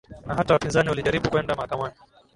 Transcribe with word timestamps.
na 0.27 0.35
hata 0.35 0.53
wapinzani 0.53 0.89
walijaribu 0.89 1.29
kwenda 1.29 1.55
mahakamani 1.55 1.95